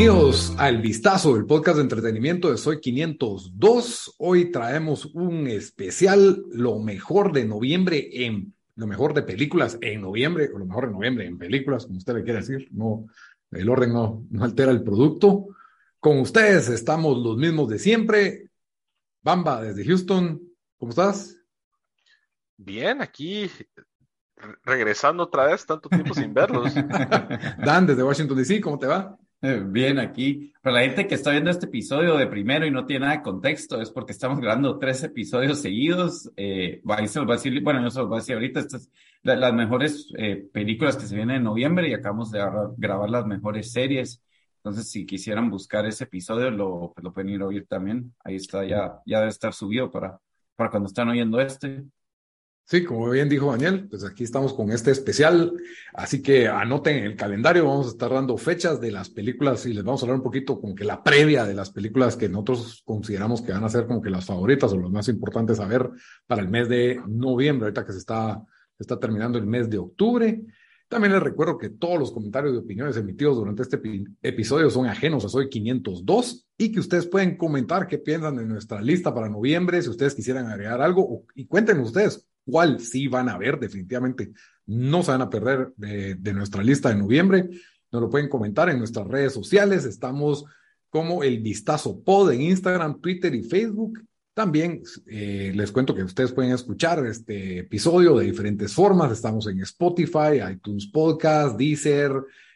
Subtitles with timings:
[0.00, 4.14] Bienvenidos al Vistazo, el podcast de entretenimiento de Soy 502.
[4.16, 10.48] Hoy traemos un especial, lo mejor de noviembre en, lo mejor de películas en noviembre,
[10.54, 12.66] o lo mejor de noviembre en películas, como usted le quiere decir.
[12.70, 13.08] No,
[13.50, 15.48] el orden no, no altera el producto.
[15.98, 18.48] Con ustedes estamos los mismos de siempre.
[19.20, 20.40] Bamba, desde Houston,
[20.78, 21.36] ¿cómo estás?
[22.56, 23.50] Bien, aquí
[24.64, 26.72] regresando otra vez, tanto tiempo sin verlos.
[27.62, 29.14] Dan, desde Washington DC, ¿cómo te va?
[29.42, 30.52] Eh, bien, aquí.
[30.60, 33.22] Para la gente que está viendo este episodio de primero y no tiene nada de
[33.22, 36.30] contexto, es porque estamos grabando tres episodios seguidos.
[36.36, 38.60] Eh, ahí se los va a decir, bueno, yo se los voy a decir ahorita,
[38.60, 38.90] estas
[39.22, 42.40] las mejores eh, películas que se vienen en noviembre y acabamos de
[42.76, 44.22] grabar las mejores series.
[44.58, 48.14] Entonces, si quisieran buscar ese episodio, lo, pues, lo pueden ir a oír también.
[48.22, 50.20] Ahí está, ya, ya debe estar subido para,
[50.54, 51.84] para cuando están oyendo este.
[52.70, 55.54] Sí, como bien dijo Daniel, pues aquí estamos con este especial,
[55.92, 59.72] así que anoten en el calendario, vamos a estar dando fechas de las películas y
[59.72, 62.84] les vamos a hablar un poquito como que la previa de las películas que nosotros
[62.84, 65.90] consideramos que van a ser como que las favoritas o las más importantes a ver
[66.28, 68.40] para el mes de noviembre, ahorita que se está,
[68.78, 70.40] está terminando el mes de octubre.
[70.86, 73.80] También les recuerdo que todos los comentarios y opiniones emitidos durante este
[74.22, 78.80] episodio son ajenos a Soy 502 y que ustedes pueden comentar qué piensan de nuestra
[78.80, 83.38] lista para noviembre, si ustedes quisieran agregar algo, y cuéntenos ustedes cuál sí van a
[83.38, 84.32] ver, definitivamente
[84.66, 87.48] no se van a perder de, nuestra lista de noviembre.
[87.90, 89.84] Nos lo pueden comentar en nuestras redes sociales.
[89.84, 90.44] Estamos
[90.88, 94.00] como el Vistazo Pod en Instagram, Twitter y Facebook.
[94.32, 99.10] También eh, les cuento que ustedes pueden escuchar este episodio de diferentes formas.
[99.10, 102.12] Estamos en Spotify, iTunes Podcast, Deezer,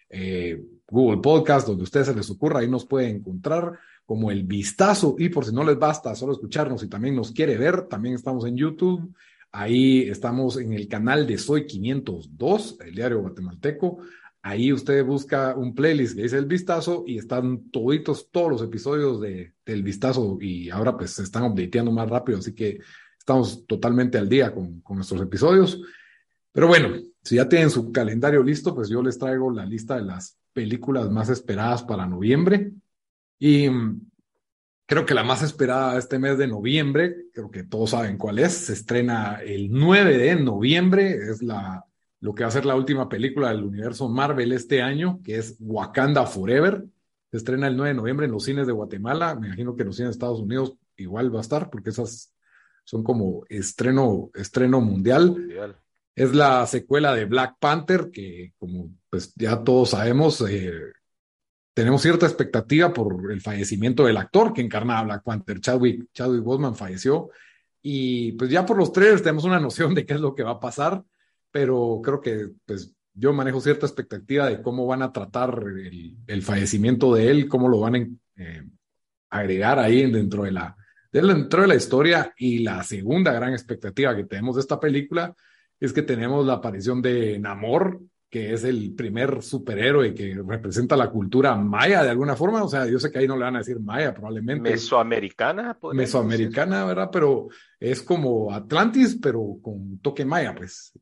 [0.09, 3.73] eh, Google Podcast, donde a ustedes se les ocurra, ahí nos pueden encontrar
[4.07, 5.17] como el vistazo.
[5.19, 8.47] Y por si no les basta solo escucharnos y también nos quiere ver, también estamos
[8.47, 9.13] en YouTube
[9.57, 13.99] Ahí estamos en el canal de Soy 502, el diario guatemalteco.
[14.43, 19.21] Ahí usted busca un playlist que dice El Vistazo y están toditos todos los episodios
[19.21, 22.81] de, del Vistazo y ahora pues se están updateando más rápido, así que
[23.17, 25.81] estamos totalmente al día con, con nuestros episodios.
[26.51, 26.89] Pero bueno,
[27.23, 31.09] si ya tienen su calendario listo, pues yo les traigo la lista de las películas
[31.11, 32.73] más esperadas para noviembre.
[33.39, 33.69] Y
[34.87, 38.53] Creo que la más esperada este mes de noviembre, creo que todos saben cuál es,
[38.53, 41.85] se estrena el 9 de noviembre, es la,
[42.21, 45.57] lo que va a ser la última película del universo Marvel este año, que es
[45.59, 46.85] Wakanda Forever.
[47.31, 49.89] Se estrena el 9 de noviembre en los cines de Guatemala, me imagino que en
[49.89, 52.35] los cines de Estados Unidos igual va a estar, porque esas
[52.85, 55.77] son como estreno, estreno mundial.
[56.15, 60.73] Es la secuela de Black Panther, que como pues ya todos sabemos, eh,
[61.75, 66.77] tenemos cierta expectativa por el fallecimiento del actor que encarnaba Black Panther, Chadwick, Chadwick Boseman
[66.77, 67.31] falleció,
[67.83, 70.53] y pues ya por los trailers tenemos una noción de qué es lo que va
[70.53, 71.05] a pasar,
[71.51, 75.63] pero creo que pues yo manejo cierta expectativa de cómo van a tratar
[76.27, 77.99] el, fallecimiento de él, cómo lo van a
[78.37, 78.65] eh,
[79.31, 80.77] agregar ahí dentro de la
[81.13, 82.35] dentro de la historia.
[82.37, 85.35] Y la segunda gran expectativa que tenemos de esta película
[85.79, 88.01] es que tenemos la aparición de Namor
[88.35, 92.65] que es el primer superhéroe que representa la cultura maya de alguna forma.
[92.65, 94.71] O sea, yo sé que ahí no le van a decir maya probablemente.
[94.71, 95.79] Mesoamericana.
[95.93, 97.11] Mesoamericana, ¿verdad?
[97.13, 97.47] Pero
[97.79, 100.99] es como Atlantis, pero con toque maya, pues.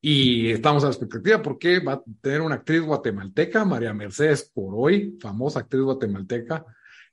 [0.00, 5.16] Y estamos a la expectativa porque va a tener una actriz guatemalteca, María Mercedes Coroy,
[5.20, 6.66] famosa actriz guatemalteca,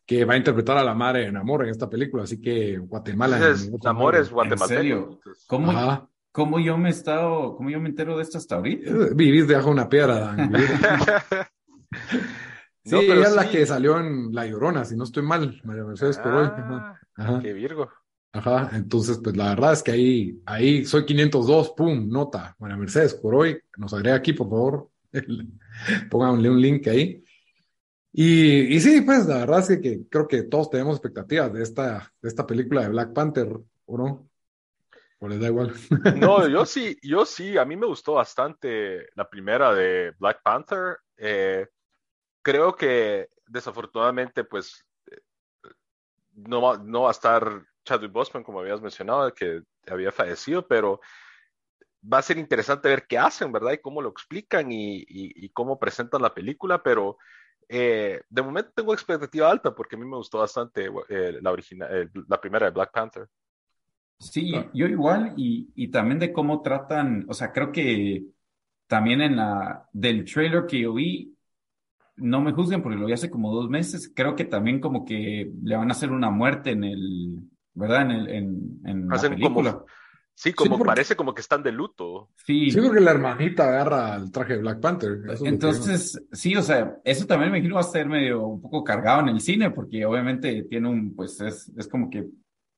[0.03, 2.23] que va a interpretar a la madre en amor en esta película.
[2.23, 3.37] Así que Guatemala.
[3.37, 5.19] Entonces, amor es guatemalteco.
[5.45, 6.09] ¿Cómo?
[6.33, 8.91] ¿Cómo yo me he estado, cómo yo me entero de esto hasta ahorita?
[9.15, 10.51] Vivís debajo de una piedra, Dan.
[12.83, 16.17] sí, ella es la que salió en La Llorona, si no estoy mal, María Mercedes
[16.17, 16.47] Coroy.
[16.47, 17.39] Ah, Ajá.
[17.39, 17.87] Qué virgo.
[18.31, 23.13] Ajá, entonces, pues la verdad es que ahí, ahí soy 502, pum, nota, María Mercedes
[23.13, 24.89] Coroy, nos agrega aquí, por favor,
[26.09, 27.23] pónganle un link ahí.
[28.11, 32.11] Y, y sí, pues la verdad es que, creo que todos tenemos expectativas de esta,
[32.19, 33.55] de esta película de Black Panther,
[33.85, 34.29] ¿o no?
[35.27, 35.73] Les da igual?
[36.17, 40.97] No, yo sí, yo sí, a mí me gustó bastante la primera de Black Panther.
[41.17, 41.67] Eh,
[42.41, 45.21] creo que desafortunadamente, pues, eh,
[46.33, 50.99] no va, no va a estar Chadwick Boseman, como habías mencionado, que había fallecido, pero
[52.11, 53.73] va a ser interesante ver qué hacen, ¿verdad?
[53.73, 57.17] Y cómo lo explican y, cómo presentan la película, pero
[57.69, 60.89] eh, de momento tengo expectativa alta porque a mí me gustó bastante
[61.41, 63.27] la, original, la primera de Black Panther.
[64.19, 68.25] Sí, yo igual, y, y también de cómo tratan, o sea, creo que
[68.87, 71.35] también en la, del trailer que yo vi,
[72.15, 75.51] no me juzguen porque lo vi hace como dos meses, creo que también como que
[75.63, 77.39] le van a hacer una muerte en el,
[77.73, 78.03] ¿verdad?
[78.03, 79.83] En el, en, en la película.
[80.35, 82.31] Sí, como parece como que están de luto.
[82.45, 82.71] Sí.
[82.71, 85.19] sí, porque la hermanita agarra el traje de Black Panther.
[85.43, 89.21] Entonces, sí, o sea, eso también me imagino va a estar medio un poco cargado
[89.21, 92.27] en el cine, porque obviamente tiene un, pues es, es como que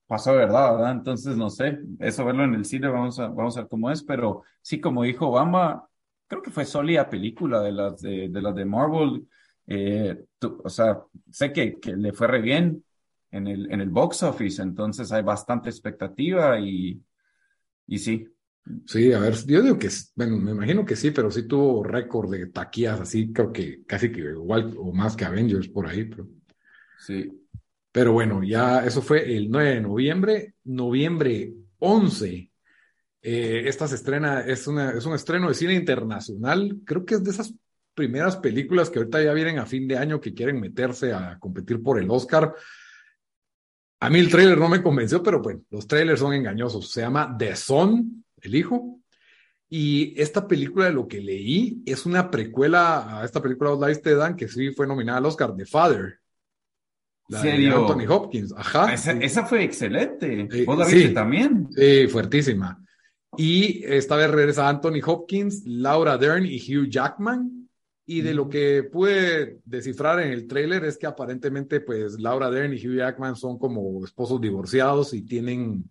[0.06, 0.92] pasó de verdad, ¿verdad?
[0.92, 4.02] Entonces, no sé, eso verlo en el cine, vamos a, vamos a ver cómo es,
[4.02, 5.86] pero sí, como dijo Obama,
[6.26, 9.26] creo que fue sólida película de las de, de las de Marvel.
[9.66, 10.24] Eh,
[10.62, 12.84] o sea, sé que, que le fue re bien
[13.30, 17.00] en el, en el box office, entonces hay bastante expectativa y
[17.86, 18.28] y sí.
[18.86, 22.30] Sí, a ver, yo digo que, bueno, me imagino que sí, pero sí tuvo récord
[22.30, 26.28] de taquillas, así creo que casi que igual o más que Avengers por ahí, pero.
[26.98, 27.30] Sí.
[27.96, 30.54] Pero bueno, ya eso fue el 9 de noviembre.
[30.64, 32.52] Noviembre 11,
[33.22, 36.82] eh, esta se estrena, es, una, es un estreno de cine internacional.
[36.84, 37.54] Creo que es de esas
[37.94, 41.82] primeras películas que ahorita ya vienen a fin de año que quieren meterse a competir
[41.82, 42.54] por el Oscar.
[44.00, 46.90] A mí el trailer no me convenció, pero bueno, los trailers son engañosos.
[46.90, 49.00] Se llama The Son, el hijo.
[49.70, 54.16] Y esta película, de lo que leí, es una precuela a esta película Lies de
[54.16, 56.20] Dan, que sí fue nominada al Oscar, The Father.
[57.28, 58.54] La de Anthony Hopkins.
[58.56, 58.92] Ajá.
[58.94, 60.64] Esa, fue excelente.
[60.64, 61.68] ¿Vos la viste también?
[61.74, 62.82] Sí, fuertísima.
[63.36, 67.68] Y esta vez regresa Anthony Hopkins, Laura Dern y Hugh Jackman.
[68.08, 72.72] Y de lo que pude descifrar en el tráiler es que aparentemente pues Laura Dern
[72.72, 75.90] y Hugh Jackman son como esposos divorciados y tienen,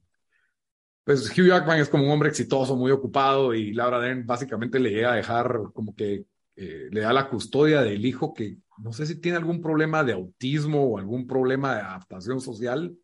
[1.04, 4.92] pues Hugh Jackman es como un hombre exitoso, muy ocupado y Laura Dern básicamente le
[4.92, 6.24] llega a dejar como que
[6.56, 10.14] eh, le da la custodia del hijo que no sé si tiene algún problema de
[10.14, 12.96] autismo o algún problema de adaptación social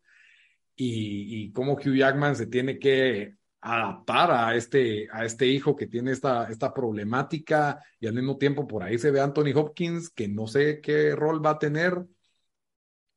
[0.76, 5.86] y, y cómo Hugh Jackman se tiene que adaptar a este, a este hijo que
[5.86, 10.26] tiene esta, esta problemática y al mismo tiempo por ahí se ve Anthony Hopkins, que
[10.26, 12.04] no sé qué rol va a tener,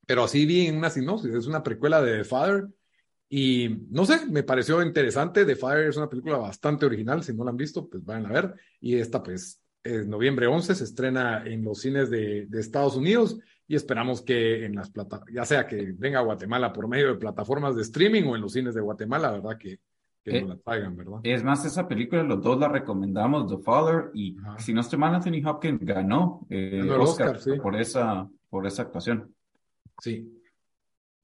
[0.06, 2.68] pero así vi en una sinopsis, es una precuela de The Father
[3.28, 7.44] y no sé, me pareció interesante, The Father es una película bastante original, si no
[7.44, 11.44] la han visto, pues vayan a ver y esta pues es noviembre 11, se estrena
[11.46, 15.68] en los cines de, de Estados Unidos y esperamos que en las plataformas, ya sea
[15.68, 18.82] que venga a Guatemala por medio de plataformas de streaming o en los cines de
[18.82, 19.58] Guatemala, ¿verdad?
[19.58, 19.80] Que,
[20.24, 21.20] que eh, la traigan, ¿verdad?
[21.24, 25.16] Es más, esa película los dos la recomendamos, The Father, y si no estoy mal,
[25.16, 29.34] Anthony Hopkins ganó, eh, el Oscar, por, esa, por esa actuación.
[30.00, 30.32] Sí.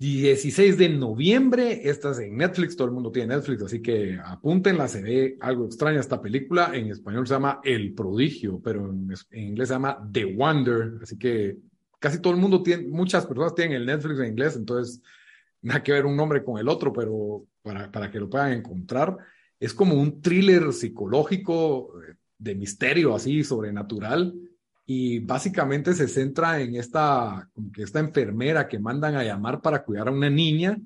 [0.01, 4.87] 16 de noviembre, esta es en Netflix, todo el mundo tiene Netflix, así que apúntenla,
[4.87, 9.43] se ve algo extraña esta película, en español se llama El Prodigio, pero en, en
[9.49, 11.57] inglés se llama The Wonder, así que
[11.99, 15.03] casi todo el mundo tiene, muchas personas tienen el Netflix en inglés, entonces
[15.61, 19.15] nada que ver un nombre con el otro, pero para, para que lo puedan encontrar.
[19.59, 24.33] Es como un thriller psicológico eh, de misterio así, sobrenatural,
[24.93, 29.85] y básicamente se centra en esta, como que esta enfermera que mandan a llamar para
[29.85, 30.77] cuidar a una niña,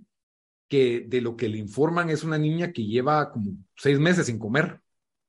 [0.67, 4.37] que de lo que le informan es una niña que lleva como seis meses sin
[4.37, 4.79] comer,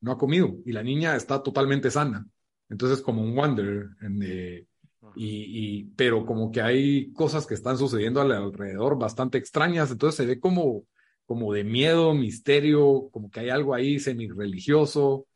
[0.02, 2.26] no ha comido, y la niña está totalmente sana.
[2.69, 3.88] Entonces, como un wonder,
[4.20, 4.67] eh,
[5.14, 10.38] y, pero como que hay cosas que están sucediendo alrededor bastante extrañas, entonces se ve
[10.38, 10.84] como,
[11.25, 15.26] como de miedo, misterio, como que hay algo ahí semi-religioso.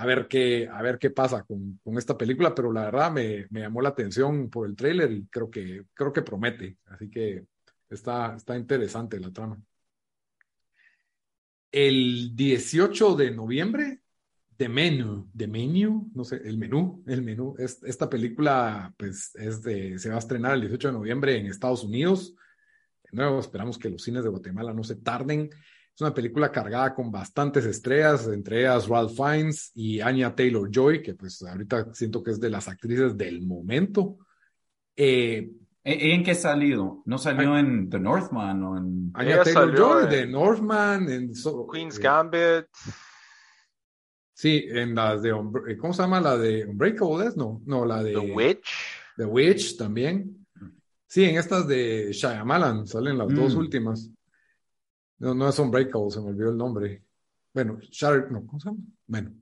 [0.00, 3.46] A ver qué, a ver qué pasa con, con esta película, pero la verdad me,
[3.50, 7.46] me, llamó la atención por el tráiler y creo que, creo que promete, así que
[7.90, 9.60] está, está interesante la trama.
[11.72, 14.00] El 18 de noviembre
[14.58, 17.54] The Menu, The Menu, no sé, el menú, el menú.
[17.58, 21.46] Es, esta película, pues, es de, se va a estrenar el 18 de noviembre en
[21.46, 22.34] Estados Unidos.
[23.04, 25.48] De nuevo, esperamos que los cines de Guatemala no se tarden.
[25.98, 31.02] Es una película cargada con bastantes estrellas, entre ellas Ralph Fiennes y Anya Taylor Joy,
[31.02, 34.18] que pues ahorita siento que es de las actrices del momento.
[34.94, 35.50] Eh,
[35.82, 37.02] ¿En qué ha salido?
[37.04, 39.10] ¿No salió en The Northman o en...
[39.12, 41.32] Anya Taylor Joy, The Northman, en
[41.72, 42.66] Queen's eh, Gambit.
[44.34, 46.20] Sí, en las de, eh, ¿cómo se llama?
[46.20, 47.60] La de Unbreakable, ¿no?
[47.66, 48.12] No, la de...
[48.12, 48.68] The Witch.
[49.16, 50.46] The Witch también.
[51.08, 53.58] Sí, en estas de Shyamalan salen las dos mm.
[53.58, 54.12] últimas.
[55.18, 57.02] No, no es Unbreakable, se me olvidó el nombre.
[57.52, 58.78] Bueno, Shatter, no, ¿cómo se llama?
[59.06, 59.32] Bueno,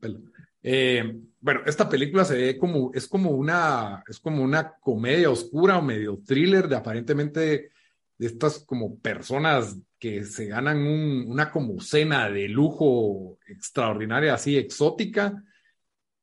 [0.63, 5.79] eh, bueno, esta película se ve como, es como una, es como una comedia oscura
[5.79, 7.71] o medio thriller de aparentemente
[8.19, 15.43] de estas como personas que se ganan una como cena de lujo extraordinaria, así exótica,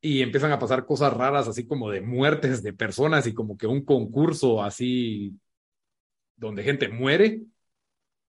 [0.02, 3.68] y empiezan a pasar cosas raras, así como de muertes de personas y como que
[3.68, 5.40] un concurso así
[6.36, 7.42] donde gente muere.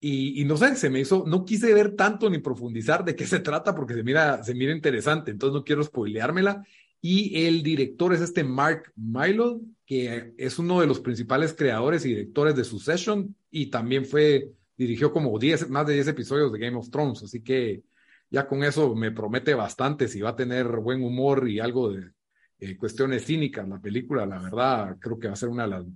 [0.07, 3.41] Y, no sé, se me hizo, no quise ver tanto ni profundizar de qué se
[3.41, 6.63] trata porque se mira, se mira interesante, entonces no quiero spoileármela.
[7.01, 12.11] Y el director es este Mark Milo, que es uno de los principales creadores y
[12.11, 16.77] directores de Succession y también fue dirigió como 10, más de 10 episodios de Game
[16.77, 17.83] of Thrones, así que
[18.29, 22.11] ya con eso me promete bastante si va a tener buen humor y algo de
[22.59, 24.27] eh, cuestiones cínicas la película.
[24.27, 25.87] La verdad, creo que va a ser una de las,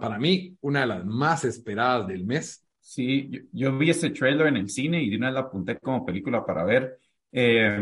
[0.00, 2.67] para mí, una de las más esperadas del mes.
[2.88, 6.06] Sí, yo, vi ese trailer en el cine y de una vez la apunté como
[6.06, 6.98] película para ver.
[7.30, 7.78] Eh,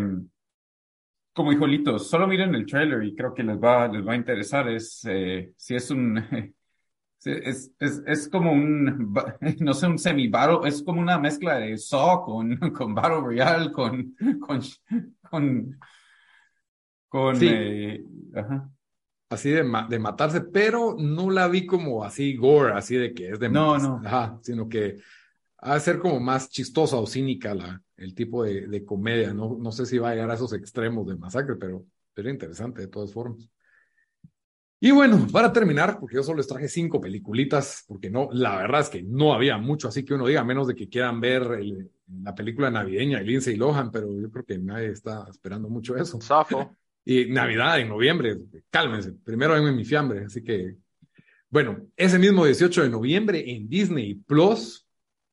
[1.33, 4.17] como dijo Lito, solo miren el trailer y creo que les va, les va a
[4.17, 4.69] interesar.
[4.69, 6.19] Es, eh, si es un,
[7.25, 9.15] es, es, es, como un,
[9.61, 14.13] no sé, un semi-battle, es como una mezcla de Saw con, con Battle Royale, con,
[14.41, 14.61] con,
[15.31, 15.79] con,
[17.09, 18.03] con, eh,
[19.29, 23.41] Así de, de matarse, pero no la vi como así gore, así de que es
[23.41, 24.01] de No, no.
[24.05, 24.97] Ajá, sino que
[25.59, 29.35] ha de ser como más chistosa o cínica la, el tipo de, de, comedia.
[29.35, 32.83] No, no sé si va a llegar a esos extremos de masacre, pero sería interesante
[32.83, 33.51] de todas formas.
[34.79, 38.83] Y bueno, para terminar, porque yo solo les traje cinco peliculitas, porque no, la verdad
[38.83, 41.59] es que no había mucho, así que uno diga, menos de que quieran ver
[42.23, 46.21] la película navideña de Lindsay Lohan, pero yo creo que nadie está esperando mucho eso.
[46.21, 46.77] Safo.
[47.09, 48.37] Y Navidad en noviembre,
[48.69, 50.75] cálmense, primero en mi fiambre, así que,
[51.49, 54.85] bueno, ese mismo 18 de noviembre en Disney Plus,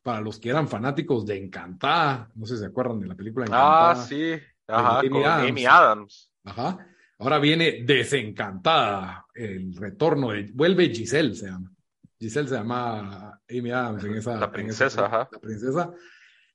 [0.03, 3.45] para los que eran fanáticos de Encantada, no sé si se acuerdan de la película
[3.47, 3.91] Encantada.
[3.91, 4.33] Ah, sí,
[4.67, 6.31] ajá, con Amy Adams.
[6.43, 6.87] Ajá.
[7.17, 10.51] Ahora viene Desencantada, el retorno de.
[10.53, 11.71] Vuelve Giselle, se llama.
[12.19, 14.35] Giselle se llama Amy Adams en esa.
[14.37, 15.27] La princesa, ajá.
[15.31, 15.91] La princesa.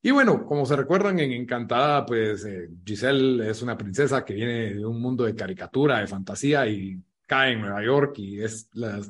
[0.01, 4.75] Y bueno, como se recuerdan en Encantada, pues eh, Giselle es una princesa que viene
[4.75, 9.01] de un mundo de caricatura, de fantasía y cae en Nueva York y es la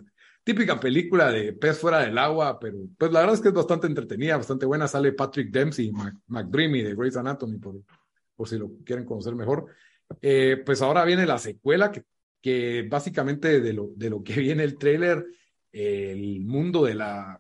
[0.43, 3.87] típica película de pez fuera del agua, pero pues la verdad es que es bastante
[3.87, 4.89] entretenida, bastante buena.
[4.89, 5.93] Sale Patrick Dempsey,
[6.27, 7.75] McDreamy de Grey's Anatomy, por,
[8.35, 9.67] por si lo quieren conocer mejor.
[10.23, 14.79] Eh, pues ahora viene la secuela que, básicamente de lo, de lo que viene el
[14.79, 15.27] tráiler,
[15.71, 17.39] el mundo de la,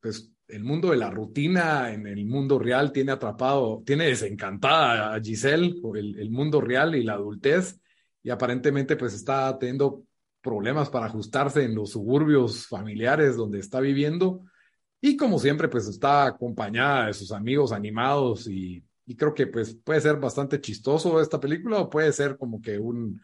[0.00, 5.20] pues el mundo de la rutina en el mundo real tiene atrapado, tiene desencantada a
[5.20, 7.80] Giselle, el, el mundo real y la adultez,
[8.22, 10.04] y aparentemente pues está teniendo
[10.40, 14.42] problemas para ajustarse en los suburbios familiares donde está viviendo.
[15.00, 19.74] Y como siempre, pues está acompañada de sus amigos animados y y creo que pues
[19.84, 23.20] puede ser bastante chistoso esta película o puede ser como que un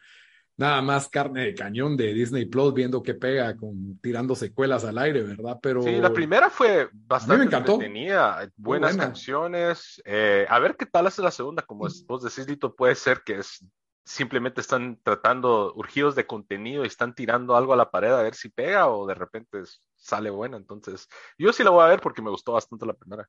[0.62, 4.96] nada más carne de cañón de Disney Plus viendo que pega con tirando secuelas al
[4.96, 5.58] aire, ¿verdad?
[5.60, 10.00] Pero sí, la primera fue bastante entretenida, buenas canciones.
[10.04, 13.38] Eh, a ver qué tal hace la segunda, como vos decís, Lito, puede ser que
[13.38, 13.66] es
[14.04, 18.34] simplemente están tratando urgidos de contenido y están tirando algo a la pared a ver
[18.34, 19.62] si pega o de repente
[19.96, 20.56] sale buena.
[20.56, 23.28] Entonces, yo sí la voy a ver porque me gustó bastante la primera.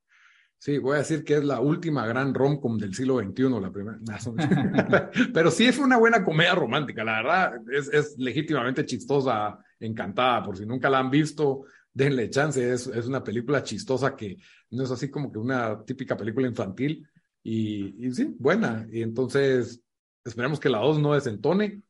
[0.58, 4.00] Sí, voy a decir que es la última gran rom-com del siglo XXI, la primera.
[5.34, 10.58] Pero sí es una buena comedia romántica, la verdad, es, es, legítimamente chistosa, encantada, por
[10.58, 14.38] si nunca la han visto, denle chance, es, es, una película chistosa que
[14.72, 17.06] no es así como que una típica película infantil,
[17.44, 19.82] y, y sí, buena, y entonces
[20.24, 21.82] esperemos que la dos no desentone,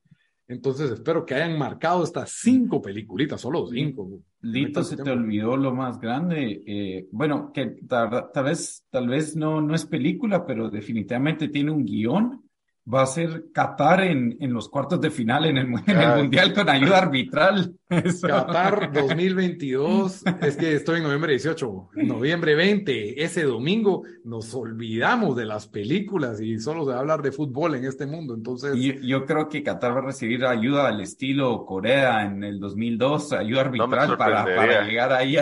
[0.47, 4.09] entonces espero que hayan marcado estas cinco peliculitas, solo cinco.
[4.41, 6.63] Lito, se te olvidó lo más grande.
[6.65, 11.71] Eh, bueno, que tal, tal, vez, tal vez no, no es película, pero definitivamente tiene
[11.71, 12.43] un guion
[12.91, 16.97] va a ser Qatar en, en los cuartos de final en el, Mundial con ayuda
[16.97, 17.75] arbitral.
[18.21, 25.45] Qatar 2022, es que estoy en noviembre 18, noviembre 20, ese domingo nos olvidamos de
[25.45, 28.75] las películas y solo se va a hablar de fútbol en este mundo, entonces...
[28.75, 33.61] yo creo que Qatar va a recibir ayuda al estilo Corea en el 2002, ayuda
[33.61, 35.37] arbitral para, para, llegar ahí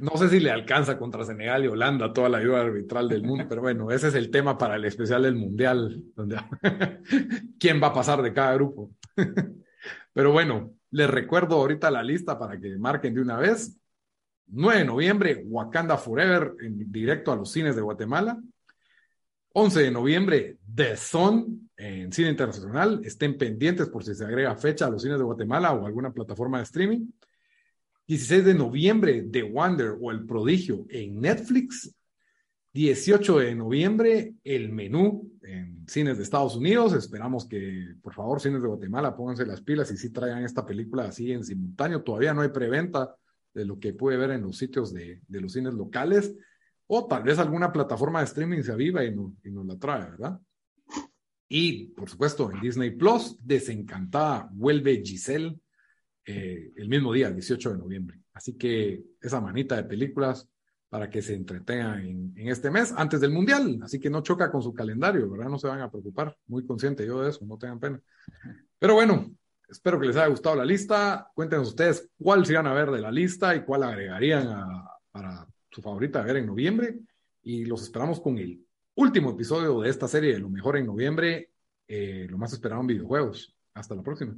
[0.00, 3.44] No sé si le alcanza contra Senegal y Holanda toda la ayuda arbitral del mundo,
[3.48, 5.77] pero bueno, ese es el tema para el especial del Mundial
[7.58, 8.90] quién va a pasar de cada grupo.
[10.12, 13.78] Pero bueno, les recuerdo ahorita la lista para que marquen de una vez.
[14.50, 18.40] 9 de noviembre, Wakanda Forever en directo a los cines de Guatemala.
[19.52, 23.00] 11 de noviembre, The Sun en cine internacional.
[23.04, 26.58] Estén pendientes por si se agrega fecha a los cines de Guatemala o alguna plataforma
[26.58, 27.06] de streaming.
[28.06, 31.94] 16 de noviembre, The Wonder o El Prodigio en Netflix.
[32.78, 36.92] 18 de noviembre, el menú en cines de Estados Unidos.
[36.92, 41.06] Esperamos que, por favor, cines de Guatemala, pónganse las pilas y sí traigan esta película
[41.06, 42.04] así en simultáneo.
[42.04, 43.16] Todavía no hay preventa
[43.52, 46.32] de lo que puede ver en los sitios de, de los cines locales.
[46.86, 50.12] O tal vez alguna plataforma de streaming se aviva y, no, y nos la trae,
[50.12, 50.38] ¿verdad?
[51.48, 55.58] Y, por supuesto, en Disney Plus, Desencantada vuelve Giselle
[56.24, 58.20] eh, el mismo día, el 18 de noviembre.
[58.34, 60.48] Así que esa manita de películas
[60.88, 62.00] para que se entretengan
[62.36, 63.80] en, este mes antes del Mundial.
[63.82, 65.48] Así que no choca con su calendario, ¿verdad?
[65.48, 66.36] No se van a preocupar.
[66.46, 68.00] Muy consciente yo de eso, no tengan pena.
[68.78, 69.30] Pero bueno,
[69.68, 71.30] espero que les haya gustado la lista.
[71.34, 74.48] Cuéntenos ustedes cuál se van a ver de la lista y cuál agregarían
[75.10, 76.98] para su favorita a ver en noviembre.
[77.42, 78.64] Y los esperamos con el
[78.94, 81.52] último episodio de esta serie de Lo mejor en noviembre,
[81.86, 83.54] eh, lo más esperado en videojuegos.
[83.74, 84.34] Hasta la próxima.